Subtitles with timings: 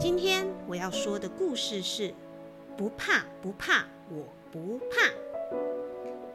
[0.00, 2.08] 今天我要说的故事是
[2.74, 5.08] 《不怕不怕我不怕》，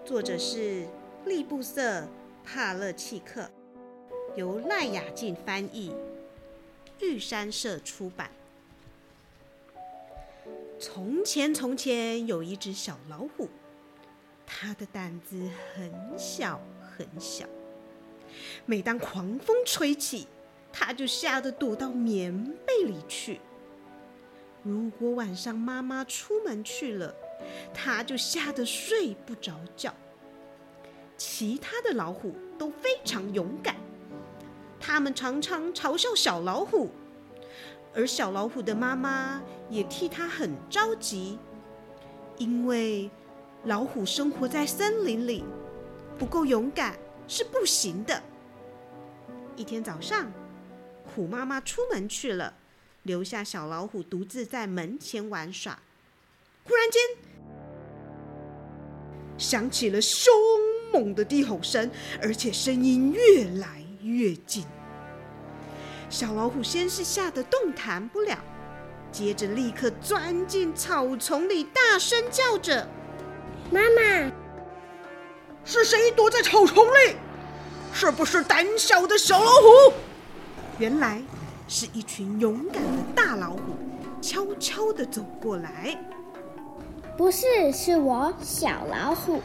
[0.06, 0.88] 作者是
[1.26, 2.02] 利布瑟·
[2.44, 3.50] 帕勒契克，
[4.36, 5.92] 由赖雅静翻译，
[7.00, 8.30] 玉山社出版。
[10.80, 13.50] 从前，从前有一只小老虎，
[14.46, 16.62] 它的胆子很小
[16.96, 17.48] 很小。
[18.68, 20.28] 每当狂风吹起，
[20.72, 23.42] 它就吓得躲到棉被里去。
[24.66, 27.14] 如果晚上妈妈出门去了，
[27.72, 29.94] 它就吓得睡不着觉。
[31.16, 33.76] 其他的老虎都非常勇敢，
[34.80, 36.90] 他们常常嘲笑小老虎。
[37.94, 41.38] 而小老虎的妈妈也替它很着急，
[42.38, 43.10] 因为
[43.66, 45.44] 老虎生活在森林里，
[46.18, 48.20] 不够勇敢是不行的。
[49.56, 50.30] 一天早上，
[51.16, 52.52] 虎妈妈出门去了，
[53.06, 55.80] 留下小老虎独自在门前玩耍。
[56.64, 57.02] 忽然间，
[59.38, 60.34] 响起了凶
[60.92, 61.90] 猛的低吼声，
[62.22, 64.66] 而且声音越来越近。
[66.10, 68.38] 小老虎先是吓得动弹不了，
[69.12, 72.88] 接着立刻钻进草丛里，大声叫着
[73.72, 74.32] ：“妈妈，
[75.64, 77.16] 是谁躲在草丛里？
[77.94, 79.94] 是不是胆小的小老虎？”
[80.80, 81.22] 原来
[81.68, 83.60] 是一群勇敢的大老虎，
[84.22, 85.98] 悄悄地走过来。
[87.18, 89.42] 不是，是我小老虎。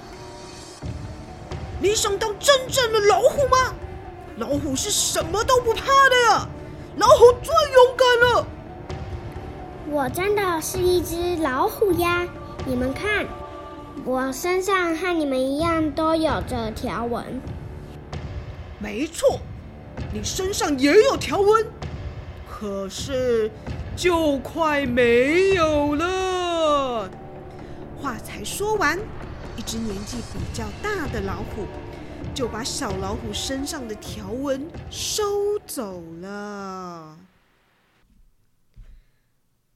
[1.81, 3.75] 你想当真正的老虎吗？
[4.37, 6.49] 老虎是什么都不怕的呀，
[6.97, 8.47] 老虎最勇敢了。
[9.89, 12.27] 我真的是一只老虎呀！
[12.67, 13.27] 你们看，
[14.05, 17.41] 我身上和你们一样都有着条纹。
[18.79, 19.41] 没错，
[20.13, 21.67] 你身上也有条纹，
[22.61, 23.51] 可是
[23.97, 27.11] 就快没有了。
[27.99, 28.99] 话才说完，
[29.57, 31.67] 一只年纪比较大的老虎。
[32.35, 37.19] 就把小老虎身上的条纹收走了。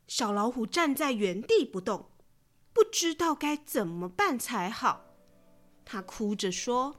[0.06, 2.10] 小老虎站在原地不动，
[2.74, 5.06] 不知道该怎么办才好。
[5.86, 6.96] 他哭着说：“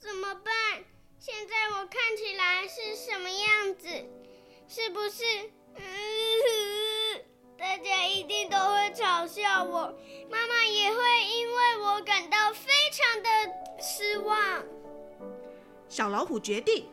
[0.00, 0.84] 怎么办？
[1.18, 3.88] 现在我看起来是什么样子？
[4.74, 5.22] 是不是？
[5.76, 5.82] 嗯，
[7.58, 9.94] 大家一定都会嘲笑我，
[10.30, 10.96] 妈妈也会
[11.26, 13.28] 因为我感到非常的
[13.82, 14.64] 失望。”
[15.90, 16.88] 小老虎决定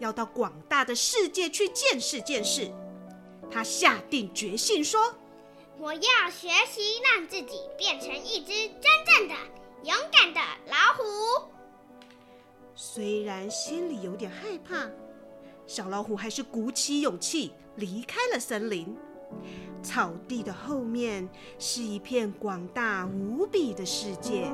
[0.00, 2.68] 要到广大的世界去见识见识。
[3.48, 5.14] 他下定决心说
[5.78, 6.00] ：“我要
[6.32, 9.34] 学习让自己变成一只真正的
[9.84, 11.48] 勇敢的老虎。”
[12.74, 14.90] 虽然心里有点害怕，
[15.70, 18.92] 小老虎还是鼓起勇气离开了森林。
[19.80, 21.28] 草地的后面
[21.60, 24.52] 是一片广大无比的世界。